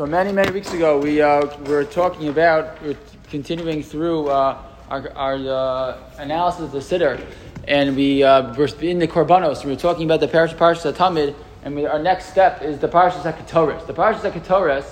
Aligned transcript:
So 0.00 0.06
many, 0.06 0.32
many 0.32 0.50
weeks 0.50 0.72
ago, 0.72 0.98
we 0.98 1.20
uh, 1.20 1.44
were 1.66 1.84
talking 1.84 2.28
about, 2.28 2.82
we 2.82 2.94
are 2.94 2.98
continuing 3.28 3.82
through 3.82 4.28
uh, 4.28 4.56
our, 4.88 5.12
our 5.14 5.34
uh, 5.34 5.98
analysis 6.16 6.62
of 6.62 6.72
the 6.72 6.78
Siddur, 6.78 7.22
and 7.68 7.94
we 7.94 8.22
uh, 8.22 8.54
were 8.54 8.70
in 8.80 8.98
the 8.98 9.06
Korbanos, 9.06 9.62
we 9.62 9.72
were 9.72 9.76
talking 9.76 10.06
about 10.06 10.20
the 10.20 10.26
Parish 10.26 10.54
Parshas 10.54 10.90
Tamid, 10.94 11.34
and 11.64 11.76
we, 11.76 11.84
our 11.84 11.98
next 11.98 12.30
step 12.30 12.62
is 12.62 12.78
the 12.78 12.88
Parshas 12.88 13.30
HaKetores. 13.30 13.86
The 13.86 13.92
Parshas 13.92 14.22
HaKetores 14.22 14.86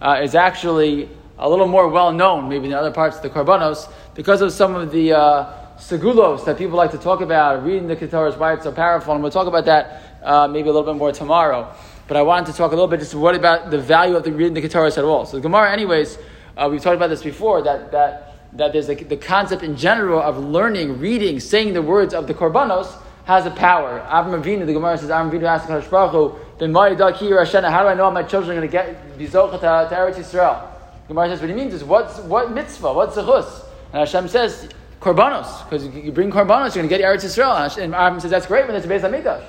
uh, 0.00 0.20
is 0.22 0.36
actually 0.36 1.08
a 1.36 1.50
little 1.50 1.66
more 1.66 1.88
well 1.88 2.12
known, 2.12 2.48
maybe 2.48 2.68
than 2.68 2.78
other 2.78 2.92
parts 2.92 3.16
of 3.16 3.22
the 3.24 3.30
Korbanos, 3.30 3.90
because 4.14 4.40
of 4.40 4.52
some 4.52 4.76
of 4.76 4.92
the 4.92 5.14
uh, 5.14 5.52
segulos 5.78 6.44
that 6.44 6.58
people 6.58 6.76
like 6.76 6.92
to 6.92 6.98
talk 6.98 7.22
about, 7.22 7.64
reading 7.64 7.88
the 7.88 7.96
Ketores, 7.96 8.38
why 8.38 8.52
it's 8.52 8.62
so 8.62 8.70
powerful, 8.70 9.14
and 9.14 9.20
we'll 9.20 9.32
talk 9.32 9.48
about 9.48 9.64
that 9.64 10.20
uh, 10.22 10.46
maybe 10.46 10.68
a 10.68 10.72
little 10.72 10.92
bit 10.92 10.96
more 10.96 11.10
tomorrow. 11.10 11.74
But 12.06 12.16
I 12.16 12.22
wanted 12.22 12.46
to 12.46 12.52
talk 12.52 12.72
a 12.72 12.74
little 12.74 12.88
bit 12.88 13.00
just 13.00 13.14
what 13.14 13.34
about 13.34 13.70
the 13.70 13.78
value 13.78 14.16
of 14.16 14.24
the 14.24 14.32
reading 14.32 14.54
the 14.54 14.62
Ketoris 14.62 14.98
at 14.98 15.04
all. 15.04 15.24
So 15.26 15.36
the 15.36 15.42
Gemara, 15.42 15.72
anyways, 15.72 16.18
uh, 16.56 16.68
we've 16.70 16.82
talked 16.82 16.96
about 16.96 17.08
this 17.08 17.22
before 17.22 17.62
that 17.62 17.92
that 17.92 18.34
that 18.56 18.72
there's 18.72 18.88
a, 18.88 18.94
the 18.94 19.16
concept 19.16 19.62
in 19.62 19.76
general 19.76 20.20
of 20.20 20.38
learning, 20.38 21.00
reading, 21.00 21.40
saying 21.40 21.74
the 21.74 21.82
words 21.82 22.14
of 22.14 22.26
the 22.26 22.34
Korbanos 22.34 22.96
has 23.24 23.46
a 23.46 23.50
power. 23.50 24.00
Avram 24.08 24.42
Avinu, 24.42 24.66
the 24.66 24.72
Gemara 24.72 24.96
says, 24.98 25.10
Avram 25.10 25.30
Avinu 25.30 25.44
asked 25.44 25.66
Kadosh 25.66 25.90
Baruch 25.90 26.12
Hu, 26.12 26.38
how 26.58 27.82
do 27.82 27.88
I 27.88 27.94
know 27.94 28.10
my 28.10 28.22
children 28.22 28.56
are 28.56 28.60
going 28.60 28.68
to 28.68 28.72
get 28.72 29.18
bizocha 29.18 29.58
to, 29.60 29.94
Eretz 29.94 30.16
Yisrael? 30.16 30.70
The 31.02 31.08
Gemara 31.08 31.28
says, 31.30 31.40
what 31.40 31.50
he 31.50 31.56
means 31.56 31.74
is, 31.74 31.82
what's, 31.84 32.18
what 32.20 32.52
mitzvah, 32.52 32.92
what's 32.92 33.16
zechus? 33.16 33.64
And 33.92 34.00
Hashem 34.00 34.28
says, 34.28 34.68
korbanos, 35.00 35.64
because 35.64 35.86
you 35.86 36.12
bring 36.12 36.30
korbanos, 36.30 36.74
you're 36.74 36.86
going 36.86 36.88
to 36.88 36.98
get 36.98 37.00
Eretz 37.00 37.24
Yisrael. 37.24 37.76
And 37.82 37.92
Avram 37.92 38.20
says, 38.20 38.30
that's 38.30 38.46
great 38.46 38.68
when 38.68 38.80
there's 38.80 39.02
a 39.02 39.06
on 39.06 39.12
HaMikdash. 39.12 39.44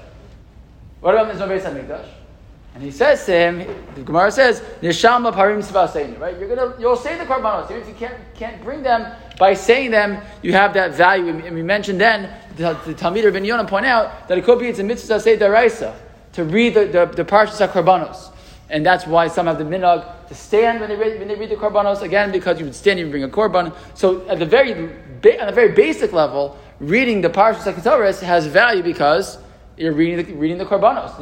What 1.01 1.13
about 1.13 1.37
no 1.37 1.47
Beis 1.47 1.61
HaMikdash? 1.61 2.07
And 2.75 2.83
he 2.83 2.91
says 2.91 3.25
to 3.25 3.31
him, 3.31 3.59
the 3.95 4.01
Gemara 4.01 4.29
says, 4.29 4.59
Nishama 4.81 5.33
parim 5.33 5.63
svaseinu, 5.63 6.19
right? 6.19 6.37
You're 6.37 6.53
gonna, 6.53 6.75
you'll 6.77 6.97
say 6.97 7.17
the 7.17 7.23
korbanos. 7.23 7.71
If 7.71 7.87
you 7.87 7.93
can't, 7.93 8.13
can't 8.33 8.61
bring 8.65 8.83
them 8.83 9.13
by 9.39 9.53
saying 9.53 9.91
them, 9.91 10.21
you 10.41 10.51
have 10.51 10.73
that 10.73 10.93
value. 10.93 11.29
And 11.29 11.55
we 11.55 11.63
mentioned 11.63 12.01
then, 12.01 12.29
the, 12.57 12.77
the 12.85 12.93
Talmud 12.93 13.31
Ben 13.31 13.45
Yonah 13.45 13.63
point 13.65 13.85
out 13.85 14.27
that 14.27 14.37
it 14.37 14.43
could 14.43 14.59
be 14.59 14.67
it's 14.67 14.79
a 14.79 14.83
mitzvah 14.83 15.21
say 15.21 15.37
daraisa 15.37 15.95
to 16.33 16.43
read 16.43 16.73
the, 16.73 16.85
the, 16.85 17.05
the 17.05 17.23
parshas 17.23 17.65
korbanos. 17.69 18.33
And 18.69 18.85
that's 18.85 19.07
why 19.07 19.29
some 19.29 19.47
have 19.47 19.57
the 19.57 19.63
minhag 19.63 20.27
to 20.27 20.35
stand 20.35 20.81
when 20.81 20.89
they 20.89 20.97
read, 20.97 21.17
when 21.17 21.29
they 21.29 21.35
read 21.35 21.51
the 21.51 21.55
korbanos, 21.55 22.01
again, 22.01 22.33
because 22.33 22.59
you 22.59 22.65
would 22.65 22.75
stand 22.75 22.99
and 22.99 23.09
bring 23.09 23.23
a 23.23 23.29
korban. 23.29 23.73
So 23.93 24.27
at 24.27 24.37
the 24.37 24.45
very, 24.45 24.73
on 24.73 25.47
a 25.47 25.53
very 25.53 25.71
basic 25.71 26.11
level, 26.11 26.59
reading 26.81 27.21
the 27.21 27.29
parshas 27.29 27.73
HaKetoris 27.73 28.21
has 28.21 28.47
value 28.47 28.83
because 28.83 29.37
you're 29.77 29.93
reading 29.93 30.25
the, 30.25 30.33
reading 30.33 30.57
the 30.57 30.65
korbanos. 30.65 31.19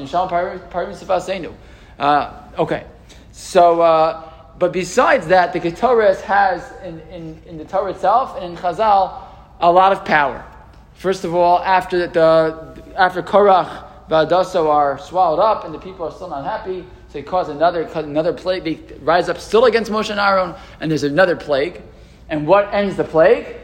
Uh, 2.00 2.34
okay, 2.58 2.86
so 3.32 3.82
uh, 3.82 4.34
but 4.60 4.72
besides 4.72 5.28
that, 5.28 5.54
the 5.54 5.60
Ketores 5.60 6.22
has 6.22 6.72
in, 6.84 7.00
in, 7.10 7.42
in 7.46 7.58
the 7.58 7.66
Torah 7.66 7.92
itself 7.92 8.38
and 8.38 8.54
in 8.54 8.58
Chazal 8.58 9.24
a 9.60 9.72
lot 9.72 9.92
of 9.92 10.06
power. 10.06 10.46
First 10.94 11.24
of 11.24 11.34
all, 11.34 11.60
after 11.60 12.08
the 12.08 12.84
after 12.96 13.24
Korach 13.24 14.08
Vadaso 14.10 14.70
are 14.70 15.00
swallowed 15.00 15.40
up 15.40 15.66
and 15.66 15.74
the 15.74 15.80
people 15.80 16.06
are 16.06 16.12
still 16.12 16.30
not 16.30 16.44
happy, 16.44 16.86
so 17.08 17.14
they 17.14 17.24
cause 17.24 17.50
another 17.50 17.84
another 17.96 18.34
plague. 18.34 18.64
They 18.64 18.80
rise 19.00 19.30
up 19.30 19.40
still 19.40 19.66
against 19.66 19.92
Moshe 19.92 20.12
and 20.12 20.20
Aaron, 20.20 20.56
and 20.80 20.92
there's 20.92 21.04
another 21.04 21.36
plague. 21.36 21.82
And 22.30 22.48
what 22.48 22.74
ends 22.74 22.96
the 22.96 23.04
plague? 23.04 23.56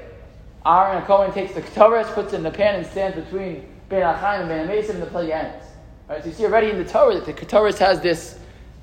Aaron 0.66 0.98
and 0.98 1.06
Cohen 1.06 1.32
takes 1.32 1.54
the 1.54 1.62
Ketores, 1.62 2.06
puts 2.14 2.34
it 2.34 2.38
in 2.38 2.44
the 2.44 2.52
pan, 2.52 2.76
and 2.76 2.86
stands 2.86 3.16
between 3.16 3.66
Ben 3.90 4.02
Achaim 4.02 4.42
and 4.42 4.50
Ben 4.50 4.68
Amasim, 4.68 4.92
and 4.92 5.02
the 5.02 5.08
plague 5.08 5.32
ends. 5.32 5.66
Right? 6.08 6.22
So 6.22 6.30
you 6.30 6.36
see 6.36 6.46
already 6.46 6.70
in 6.70 6.78
the 6.78 6.86
Torah 6.86 7.16
that 7.16 7.26
the 7.26 7.34
Ketores 7.34 7.78
has 7.80 8.00
this, 8.00 8.38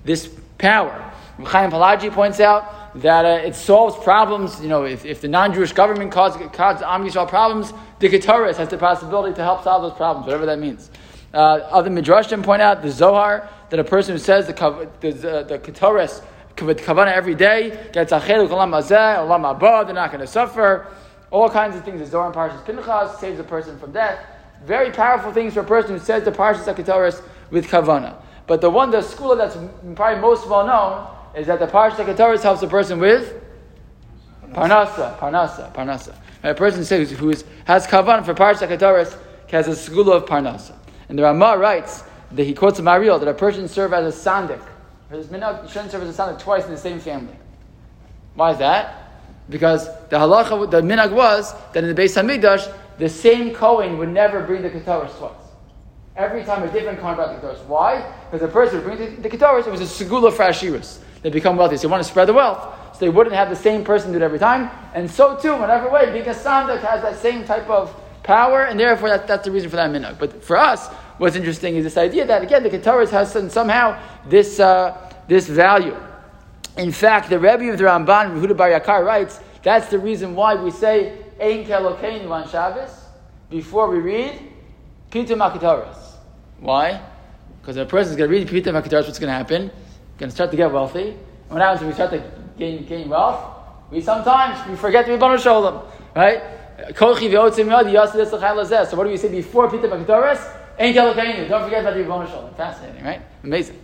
this 0.05 0.29
power. 0.59 1.13
Chaim 1.45 1.71
Palaji 1.71 2.13
points 2.13 2.41
out 2.41 3.01
that 3.03 3.25
uh, 3.25 3.47
it 3.47 3.55
solves 3.55 4.03
problems. 4.03 4.61
You 4.61 4.69
know, 4.69 4.85
if, 4.85 5.05
if 5.05 5.21
the 5.21 5.29
non-Jewish 5.29 5.73
government 5.73 6.13
causes, 6.13 6.41
Am 6.41 7.05
Yisrael 7.05 7.29
problems, 7.29 7.73
the 7.99 8.09
Ketores 8.09 8.57
has 8.57 8.69
the 8.69 8.79
possibility 8.79 9.35
to 9.35 9.43
help 9.43 9.65
solve 9.65 9.83
those 9.83 9.97
problems, 9.97 10.27
whatever 10.27 10.47
that 10.47 10.59
means. 10.59 10.91
Uh, 11.35 11.59
other 11.71 11.91
Midrashim 11.91 12.43
point 12.43 12.63
out 12.63 12.83
the 12.83 12.91
Zohar 12.91 13.49
that 13.71 13.79
a 13.79 13.85
person 13.85 14.15
who 14.15 14.19
says 14.19 14.47
the 14.47 14.89
the, 15.01 15.45
the 15.47 15.59
Ketores 15.59 16.23
with 16.63 16.81
kavana 16.81 17.13
every 17.13 17.35
day 17.35 17.91
gets 17.93 18.13
achelu 18.13 18.49
kolam 18.49 18.71
azeh 18.71 19.17
olam 19.19 19.49
abba. 19.49 19.85
They're 19.85 19.95
not 19.95 20.11
going 20.11 20.21
to 20.21 20.27
suffer. 20.27 20.87
All 21.31 21.51
kinds 21.51 21.77
of 21.77 21.85
things. 21.85 22.01
The 22.01 22.07
Zohar 22.07 22.27
and 22.27 22.35
Parshas 22.35 22.65
Pinchas 22.65 23.19
saves 23.19 23.39
a 23.39 23.45
person 23.45 23.79
from 23.79 23.93
death. 23.93 24.25
Very 24.65 24.91
powerful 24.91 25.33
things 25.33 25.55
for 25.55 25.61
a 25.61 25.65
person 25.65 25.93
who 25.93 25.99
says 25.99 26.25
the 26.25 26.33
Parshas 26.33 26.65
HaKetores 26.65 27.23
with 27.51 27.69
Kavana. 27.69 28.17
But 28.47 28.61
the 28.61 28.71
one, 28.71 28.91
the 28.91 29.03
school 29.03 29.37
that's 29.37 29.57
probably 29.95 30.21
most 30.21 30.49
well 30.49 30.67
known 30.67 31.09
is 31.37 31.47
that 31.47 31.59
the 31.59 31.67
Parshas 31.67 31.97
HaKetores 31.97 32.43
helps 32.43 32.63
a 32.63 32.69
person 32.69 32.99
with 32.99 33.43
Parnasa, 34.53 35.19
Parnasa, 35.19 35.73
Parnasa. 35.73 36.15
A 36.43 36.55
person 36.55 36.85
says, 36.85 37.11
who 37.11 37.31
is, 37.31 37.45
has 37.65 37.87
Kavan 37.87 38.25
for 38.25 38.35
Parshas 38.35 38.67
HaKetores 38.67 39.17
has 39.51 39.69
a 39.69 39.77
school 39.77 40.13
of 40.13 40.27
Parnasa. 40.27 40.75
And 41.09 41.19
the 41.19 41.23
Ramah 41.23 41.59
writes 41.59 42.03
that 42.33 42.45
he 42.45 42.55
quotes 42.55 42.81
Maharil 42.81 43.19
that 43.21 43.29
a 43.29 43.35
person 43.35 43.69
serve 43.69 43.93
as 43.93 44.15
a 44.15 44.29
sandik. 44.29 44.63
You 45.11 45.23
shouldn't 45.69 45.91
serve 45.91 46.03
as 46.03 46.19
a 46.19 46.23
sandik 46.23 46.41
twice 46.41 46.65
in 46.65 46.71
the 46.73 46.77
same 46.77 46.99
family. 46.99 47.37
Why 48.35 48.53
is 48.53 48.59
that? 48.59 49.13
Because 49.49 49.87
the 50.09 50.17
halacha, 50.17 50.71
the 50.71 50.81
minhag 50.81 51.13
was 51.13 51.55
that 51.73 51.85
in 51.85 51.95
the 51.95 52.01
Beis 52.01 52.21
Hamikdash, 52.21 52.73
the 52.99 53.09
same 53.09 53.55
Kohen 53.55 53.99
would 53.99 54.09
never 54.09 54.43
bring 54.43 54.63
the 54.63 54.71
Ketores 54.71 55.17
twice. 55.19 55.33
Every 56.17 56.45
time 56.45 56.63
a 56.63 56.73
different 56.73 56.99
Kohen 56.99 57.17
brought 57.17 57.41
the 57.41 57.47
Ketores. 57.47 57.63
Why? 57.67 58.11
Because 58.25 58.41
the 58.41 58.53
person 58.53 58.77
would 58.77 58.97
bring 58.97 59.23
the, 59.23 59.29
Ketores, 59.29 59.67
it 59.67 59.71
was 59.71 59.81
a 59.81 60.05
segula 60.05 60.33
for 60.33 60.45
Ashiras. 60.45 60.99
They 61.23 61.31
become 61.31 61.57
wealthy. 61.57 61.77
So 61.77 61.83
they 61.83 61.91
want 61.91 62.03
to 62.03 62.09
spread 62.09 62.29
the 62.29 62.33
wealth. 62.33 62.95
So 62.95 63.01
they 63.01 63.11
wouldn't 63.11 63.35
have 63.35 63.51
the 63.51 63.57
same 63.57 63.85
person 63.85 64.13
do 64.13 64.17
it 64.17 64.23
every 64.23 64.39
time. 64.39 64.71
And 64.95 65.11
so 65.11 65.37
too, 65.37 65.55
whatever 65.57 65.91
way, 65.91 66.05
a 66.05 66.25
Sandak 66.35 66.81
has 66.81 67.03
that 67.03 67.19
same 67.19 67.45
type 67.45 67.69
of 67.69 67.95
power, 68.23 68.63
and 68.63 68.81
therefore 68.81 69.11
that, 69.11 69.27
that's 69.27 69.45
the 69.45 69.51
reason 69.51 69.69
for 69.69 69.77
that 69.77 69.91
minhag. 69.91 70.19
But 70.19 70.43
for 70.43 70.57
us, 70.57 70.89
what's 71.19 71.37
interesting 71.37 71.77
is 71.77 71.85
this 71.85 71.99
idea 71.99 72.27
that, 72.27 72.43
again, 72.43 72.63
the 72.63 72.71
Ketores 72.71 73.11
has 73.11 73.33
some, 73.33 73.51
somehow 73.51 74.01
this, 74.27 74.59
uh, 74.59 74.97
this 75.29 75.47
value. 75.47 75.97
In 76.79 76.91
fact, 76.91 77.29
the 77.29 77.39
Rebbe 77.39 77.71
of 77.71 77.79
the 77.79 77.85
Ramban, 77.85 78.35
Yehuda 78.35 78.57
Bar 78.57 78.71
Yakar, 78.71 79.05
writes, 79.05 79.41
that's 79.63 79.89
the 79.89 79.99
reason 79.99 80.35
why 80.35 80.55
we 80.55 80.71
say 80.71 81.19
Ein 81.39 81.67
Kelokeinu 81.67 82.31
on 82.31 82.49
Shabbos 82.49 83.09
before 83.51 83.91
we 83.91 83.99
read 83.99 84.41
Pitum 85.11 85.39
Akitaras. 85.39 86.15
Why? 86.61 86.99
Because 87.61 87.77
a 87.77 87.85
person 87.85 88.13
is 88.13 88.17
going 88.17 88.31
to 88.31 88.37
read 88.37 88.49
Pitum 88.49 88.81
Akitaras, 88.81 89.05
what's 89.05 89.19
going 89.19 89.29
to 89.29 89.35
happen? 89.35 89.71
Going 90.19 90.31
to 90.31 90.35
start 90.35 90.51
to 90.51 90.57
get 90.57 90.73
wealthy. 90.73 91.11
And 91.11 91.51
what 91.51 91.61
happens 91.61 91.81
when 91.81 91.91
we 91.91 91.95
start 91.95 92.11
to 92.13 92.25
gain, 92.57 92.87
gain 92.87 93.11
wealth? 93.11 93.53
We 93.91 94.01
sometimes 94.01 94.67
we 94.69 94.77
forget 94.77 95.05
to 95.07 95.13
be 95.13 95.19
Banu 95.19 95.37
Sholem, 95.37 95.85
right? 96.15 96.43
So 96.89 96.97
what 98.97 99.05
do 99.05 99.11
we 99.11 99.17
say 99.17 99.29
before 99.29 99.69
Pitum 99.69 99.91
Akitaras? 99.91 100.41
Ein 100.79 100.95
Kelokeinu. 100.95 101.49
Don't 101.49 101.65
forget 101.65 101.81
about 101.81 101.95
the 101.95 102.05
Banu 102.05 102.27
Sholem. 102.27 102.57
Fascinating, 102.57 103.05
right? 103.05 103.21
Amazing. 103.45 103.79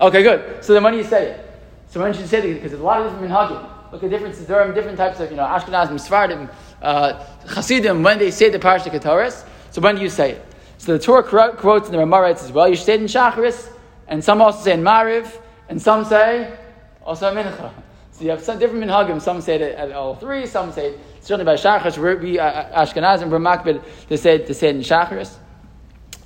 Okay, 0.00 0.22
good. 0.22 0.64
So 0.64 0.80
when 0.80 0.92
do 0.92 0.98
you 0.98 1.04
say 1.04 1.32
it? 1.32 1.40
So 1.88 2.00
when 2.00 2.12
should 2.12 2.22
you 2.22 2.28
say 2.28 2.38
it? 2.38 2.54
Because 2.54 2.70
there's 2.70 2.82
a 2.82 2.84
lot 2.84 3.02
of 3.02 3.12
different 3.12 3.30
minhagim. 3.30 3.72
Look 3.92 4.02
at 4.02 4.10
different 4.10 4.34
Siddurim, 4.34 4.74
different 4.74 4.98
types 4.98 5.20
of, 5.20 5.30
you 5.30 5.36
know, 5.36 5.44
Ashkenazim, 5.44 5.92
Sfardim, 5.92 6.50
uh, 6.82 7.24
Hasidim, 7.46 8.02
when 8.02 8.18
they 8.18 8.30
say 8.30 8.50
the 8.50 8.58
Parsha 8.58 8.90
Ketores. 8.90 9.44
So 9.70 9.80
when 9.80 9.96
do 9.96 10.02
you 10.02 10.08
say 10.08 10.32
it? 10.32 10.46
So 10.78 10.96
the 10.96 11.02
Torah 11.02 11.54
quotes 11.54 11.86
in 11.86 11.92
the 11.92 11.98
Ramah 11.98 12.20
writes 12.20 12.44
as 12.44 12.52
well, 12.52 12.68
you 12.68 12.76
say 12.76 12.94
it 12.94 13.00
in 13.00 13.06
Shacharis, 13.06 13.70
and 14.08 14.22
some 14.22 14.40
also 14.40 14.62
say 14.62 14.72
in 14.72 14.82
Mariv, 14.82 15.30
and 15.68 15.80
some 15.80 16.04
say 16.04 16.56
also 17.02 17.34
Mincha. 17.34 17.72
So 18.12 18.24
you 18.24 18.30
have 18.30 18.42
some 18.42 18.58
different 18.58 18.82
minhagim. 18.82 19.20
Some 19.20 19.42
say 19.42 19.56
it 19.56 19.62
at 19.62 19.92
all 19.92 20.14
three. 20.14 20.46
Some 20.46 20.72
say 20.72 20.92
it, 20.92 21.00
certainly 21.20 21.44
by 21.44 21.54
Shacharis. 21.54 21.98
We 22.22 22.38
uh, 22.38 22.82
Ashkenazim 22.82 23.28
we're 23.28 23.80
to 24.08 24.16
say 24.16 24.38
to 24.38 24.54
say 24.54 24.68
it 24.68 24.76
in 24.76 24.80
Shacharis. 24.80 25.36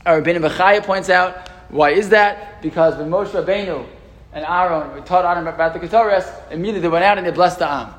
Our 0.06 0.22
Rabbeinu 0.22 0.48
Bechaya 0.48 0.84
points 0.84 1.10
out 1.10 1.48
why 1.68 1.90
is 1.90 2.08
that? 2.10 2.62
Because 2.62 2.96
when 2.96 3.10
Moshe 3.10 3.30
Rabbeinu 3.30 3.86
and 4.32 4.44
Aaron 4.44 5.02
taught 5.04 5.24
Aaron 5.24 5.46
about 5.46 5.72
the 5.72 5.80
Ketores, 5.80 6.30
immediately 6.52 6.80
they 6.80 6.88
went 6.88 7.04
out 7.04 7.18
and 7.18 7.26
they 7.26 7.32
blessed 7.32 7.58
the 7.58 7.68
Am. 7.68 7.94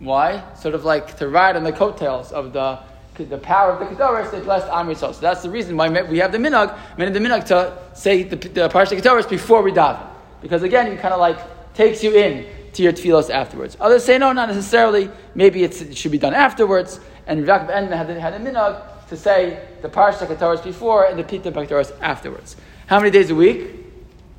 Why? 0.00 0.42
Sort 0.54 0.74
of 0.74 0.84
like 0.84 1.16
to 1.18 1.28
ride 1.28 1.56
on 1.56 1.62
the 1.62 1.72
coattails 1.72 2.32
of 2.32 2.52
the 2.52 2.80
the 3.28 3.36
power 3.36 3.72
of 3.72 3.78
the 3.78 3.94
Ketores, 3.94 4.30
they 4.30 4.40
blessed 4.40 4.66
Am 4.68 4.86
Yisrael. 4.86 5.14
So 5.14 5.20
that's 5.20 5.42
the 5.42 5.50
reason 5.50 5.76
why 5.76 5.88
we 6.04 6.18
have 6.18 6.32
the 6.32 6.38
minhag, 6.38 6.74
many 6.96 7.08
of 7.08 7.14
the 7.14 7.20
minhag 7.20 7.44
to 7.48 7.76
say 7.94 8.22
the, 8.22 8.36
the 8.36 8.68
Parsha 8.70 8.98
Ketores 8.98 9.28
before 9.28 9.60
we 9.60 9.72
daven. 9.72 10.06
Because 10.40 10.62
again, 10.62 10.86
it 10.86 11.00
kind 11.00 11.12
of 11.12 11.20
like 11.20 11.38
takes 11.74 12.02
you 12.02 12.16
in 12.16 12.46
to 12.72 12.82
your 12.82 12.92
tefillos 12.92 13.28
afterwards. 13.28 13.76
Others 13.78 14.04
say 14.04 14.16
no, 14.16 14.32
not 14.32 14.48
necessarily. 14.48 15.10
Maybe 15.34 15.64
it 15.64 15.96
should 15.96 16.12
be 16.12 16.18
done 16.18 16.32
afterwards. 16.32 17.00
And 17.26 17.46
Rav 17.46 17.68
Enman 17.68 17.94
had, 17.94 18.08
had 18.08 18.34
a 18.34 18.38
minhag 18.38 19.08
to 19.08 19.16
say 19.16 19.68
the 19.82 19.88
Parsha 19.88 20.26
Ketores 20.26 20.62
before 20.64 21.04
and 21.04 21.18
the 21.18 21.24
Pita 21.24 21.52
Ketores 21.52 21.92
afterwards. 22.00 22.56
How 22.86 22.98
many 22.98 23.10
days 23.10 23.30
a 23.30 23.34
week? 23.34 23.70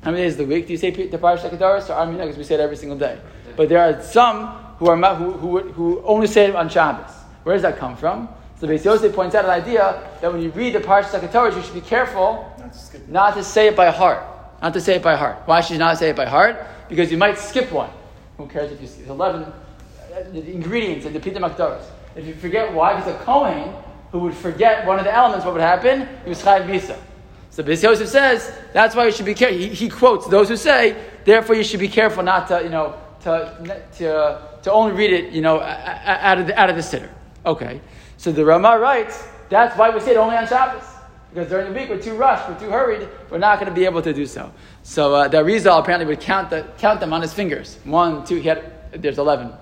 How 0.02 0.10
many 0.10 0.24
days 0.24 0.36
the 0.36 0.44
week 0.44 0.66
do 0.66 0.72
you 0.72 0.78
say 0.78 0.90
the 0.90 1.18
Parsha 1.18 1.48
Kedaris? 1.48 1.86
So 1.86 1.94
Armin, 1.94 2.16
because 2.16 2.36
we 2.36 2.42
say 2.42 2.54
it 2.54 2.60
every 2.60 2.76
single 2.76 2.98
day. 2.98 3.18
But 3.56 3.68
there 3.68 3.78
are 3.78 4.02
some 4.02 4.71
who 4.82 4.90
are 4.90 5.14
who, 5.14 5.32
who, 5.32 5.58
who 5.72 6.02
only 6.04 6.26
say 6.26 6.46
it 6.46 6.56
on 6.56 6.68
Shabbos. 6.68 7.12
Where 7.44 7.54
does 7.54 7.62
that 7.62 7.78
come 7.78 7.96
from? 7.96 8.28
So 8.58 8.66
Beis 8.66 8.84
Yosef 8.84 9.14
points 9.14 9.34
out 9.34 9.44
an 9.44 9.50
idea 9.50 10.02
that 10.20 10.32
when 10.32 10.42
you 10.42 10.50
read 10.50 10.74
the 10.74 10.80
Parsha 10.80 11.20
Kedaris, 11.20 11.56
you 11.56 11.62
should 11.62 11.74
be 11.74 11.80
careful 11.80 12.52
not 13.08 13.34
to 13.34 13.44
say 13.44 13.68
it 13.68 13.76
by 13.76 13.90
heart. 13.90 14.24
Not 14.60 14.72
to 14.74 14.80
say 14.80 14.96
it 14.96 15.02
by 15.02 15.16
heart. 15.16 15.38
Why 15.46 15.60
should 15.60 15.72
you 15.74 15.78
not 15.78 15.98
say 15.98 16.10
it 16.10 16.16
by 16.16 16.26
heart? 16.26 16.56
because 16.92 17.10
you 17.10 17.16
might 17.16 17.38
skip 17.38 17.72
one. 17.72 17.90
Who 18.36 18.46
cares 18.46 18.70
if 18.70 18.80
you 18.80 18.86
skip 18.86 19.06
11 19.08 19.44
uh, 19.44 19.52
the 20.30 20.52
ingredients 20.52 21.06
in 21.06 21.14
the 21.14 21.20
Pita 21.20 21.40
Makdaras? 21.40 21.84
If 22.14 22.26
you 22.26 22.34
forget 22.34 22.70
why, 22.70 22.96
because 22.96 23.14
a 23.14 23.18
Kohen 23.24 23.74
who 24.10 24.18
would 24.18 24.34
forget 24.34 24.86
one 24.86 24.98
of 24.98 25.04
the 25.06 25.14
elements, 25.14 25.46
what 25.46 25.54
would 25.54 25.62
happen? 25.62 26.06
He 26.24 26.28
was 26.28 26.42
Chayiv 26.42 26.66
Misa. 26.66 26.98
So 27.48 27.62
Beis 27.62 27.82
Yosef 27.82 28.08
says 28.08 28.52
that's 28.74 28.94
why 28.94 29.06
you 29.06 29.12
should 29.12 29.24
be 29.24 29.32
careful. 29.32 29.56
He, 29.56 29.68
he, 29.68 29.88
quotes 29.88 30.26
those 30.26 30.50
who 30.50 30.56
say, 30.58 31.02
therefore 31.24 31.54
you 31.54 31.64
should 31.64 31.80
be 31.80 31.88
careful 31.88 32.22
not 32.22 32.48
to, 32.48 32.62
you 32.62 32.68
know, 32.68 32.94
to, 33.22 33.82
to, 33.96 34.42
to 34.62 34.72
only 34.72 34.92
read 34.92 35.12
it, 35.12 35.32
you 35.32 35.40
know, 35.40 35.60
out 35.60 36.38
of 36.38 36.46
the, 36.46 36.58
out 36.58 36.70
of 36.70 36.76
the 36.76 36.82
siddur. 36.82 37.10
Okay. 37.44 37.80
So 38.16 38.30
the 38.32 38.44
Rama 38.44 38.78
writes, 38.78 39.26
that's 39.48 39.76
why 39.76 39.90
we 39.90 40.00
say 40.00 40.12
it 40.12 40.16
only 40.16 40.36
on 40.36 40.46
Shabbos. 40.46 40.84
Because 41.30 41.48
during 41.48 41.72
the 41.72 41.78
week 41.78 41.88
we're 41.88 42.00
too 42.00 42.14
rushed, 42.14 42.48
we're 42.48 42.58
too 42.58 42.70
hurried, 42.70 43.08
we're 43.30 43.38
not 43.38 43.58
going 43.58 43.68
to 43.68 43.74
be 43.74 43.86
able 43.86 44.02
to 44.02 44.12
do 44.12 44.26
so. 44.26 44.52
So 44.82 45.14
uh, 45.14 45.28
the 45.28 45.38
Arizal 45.38 45.80
apparently 45.80 46.06
would 46.06 46.20
count, 46.20 46.50
the, 46.50 46.66
count 46.78 47.00
them 47.00 47.12
on 47.12 47.22
his 47.22 47.32
fingers. 47.32 47.78
One, 47.84 48.24
two, 48.24 48.36
he 48.36 48.48
had, 48.48 48.70
there's 48.92 49.18
11, 49.18 49.52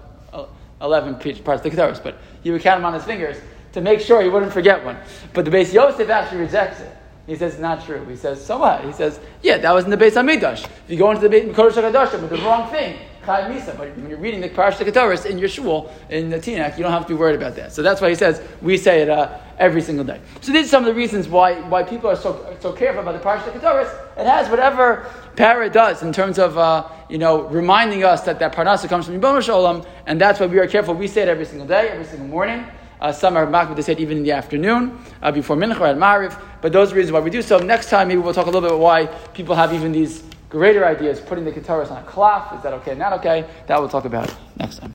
11 0.81 1.14
parts 1.44 1.64
of 1.64 1.70
the 1.70 1.70
Ketores, 1.70 2.02
but 2.02 2.19
he 2.43 2.50
would 2.50 2.61
count 2.61 2.79
them 2.79 2.87
on 2.87 2.94
his 2.94 3.05
fingers 3.05 3.37
to 3.73 3.81
make 3.81 4.00
sure 4.00 4.20
he 4.20 4.29
wouldn't 4.29 4.52
forget 4.52 4.85
one. 4.85 4.97
But 5.32 5.44
the 5.44 5.50
Beis 5.50 5.73
Yosef 5.73 6.11
actually 6.11 6.41
rejects 6.41 6.81
it. 6.81 6.97
He 7.26 7.37
says, 7.37 7.61
not 7.61 7.85
true. 7.85 8.05
He 8.06 8.17
says, 8.17 8.44
so 8.44 8.58
what? 8.58 8.85
He 8.85 8.93
says, 8.93 9.20
yeah, 9.43 9.58
that 9.58 9.73
was 9.73 9.85
in 9.85 9.91
the 9.91 9.97
Beis 9.97 10.12
Hamidrash. 10.12 10.64
If 10.64 10.82
you 10.88 10.97
go 10.97 11.12
into 11.12 11.29
the 11.29 11.35
Beis 11.35 11.55
Kodesh 11.55 11.73
HaKadosh 11.73 12.20
with 12.20 12.31
the 12.31 12.38
wrong 12.38 12.69
thing, 12.70 12.99
Chai 13.25 13.43
Misa. 13.50 13.76
But 13.76 13.96
when 13.96 14.08
you're 14.08 14.19
reading 14.19 14.40
the 14.40 14.49
Parashat 14.49 14.87
Ketores 14.87 15.26
in 15.26 15.38
your 15.38 15.49
shul, 15.49 15.93
in 16.08 16.31
the 16.31 16.38
Tinak, 16.38 16.76
you 16.76 16.82
don't 16.82 16.93
have 16.93 17.06
to 17.06 17.08
be 17.08 17.14
worried 17.14 17.37
about 17.37 17.55
that. 17.56 17.72
So 17.72 17.82
that's 17.82 18.00
why 18.00 18.08
he 18.08 18.14
says 18.14 18.43
we 18.62 18.76
say 18.76 19.02
it 19.02 19.11
uh, 19.11 19.38
every 19.58 19.82
single 19.82 20.05
day. 20.05 20.20
So 20.40 20.52
these 20.52 20.67
are 20.67 20.69
some 20.69 20.82
of 20.84 20.87
the 20.87 20.94
reasons 20.94 21.28
why, 21.28 21.61
why 21.69 21.82
people 21.82 22.11
are 22.11 22.17
so, 22.17 22.56
so 22.61 22.72
careful 22.72 23.02
about 23.02 23.12
the 23.12 23.26
Parashat 23.26 23.52
Ketores. 23.52 23.93
It 24.17 24.26
has 24.26 24.49
whatever 24.49 25.06
para 25.37 25.70
does 25.70 26.02
in 26.02 26.12
terms 26.12 26.38
of 26.38 26.58
uh, 26.58 26.88
you 27.08 27.19
know 27.19 27.43
reminding 27.43 28.05
us 28.05 28.22
that 28.22 28.38
that 28.38 28.55
parnasa 28.55 28.88
comes 28.88 29.06
from 29.06 29.20
Yibon 29.20 29.43
Shalom, 29.43 29.84
and 30.06 30.20
that's 30.20 30.40
why 30.40 30.46
we 30.46 30.58
are 30.58 30.66
careful. 30.66 30.94
We 30.94 31.06
say 31.06 31.23
it 31.23 31.28
every 31.28 31.44
single 31.44 31.66
day, 31.66 31.88
every 31.88 32.05
single 32.05 32.28
morning. 32.28 32.64
Uh, 33.00 33.11
some 33.11 33.34
are 33.37 33.46
makbid 33.46 33.82
say 33.82 33.93
it 33.93 34.00
even 34.00 34.19
in 34.19 34.25
the 34.25 34.32
afternoon, 34.32 34.99
uh, 35.23 35.32
before 35.32 35.56
mincha 35.56 35.81
at 35.81 35.96
mariv. 35.96 36.38
But 36.61 36.73
those 36.73 36.88
are 36.88 36.90
the 36.90 36.96
reasons 36.96 37.12
why 37.12 37.20
we 37.20 37.31
do 37.31 37.40
so. 37.40 37.58
Next 37.58 37.88
time, 37.88 38.08
maybe 38.08 38.20
we'll 38.20 38.34
talk 38.34 38.44
a 38.44 38.50
little 38.50 38.61
bit 38.61 38.70
about 38.70 38.81
why 38.81 39.06
people 39.32 39.55
have 39.55 39.73
even 39.73 39.93
these 39.93 40.23
greater 40.50 40.85
ideas, 40.85 41.20
putting 41.20 41.44
the 41.44 41.52
guitars 41.52 41.88
on 41.88 42.02
a 42.02 42.06
cloth. 42.06 42.55
Is 42.56 42.62
that 42.62 42.75
okay? 42.75 42.94
Not 42.94 43.12
okay? 43.14 43.49
That 43.67 43.79
we'll 43.79 43.88
talk 43.88 44.05
about 44.05 44.35
next 44.58 44.79
time. 44.79 44.88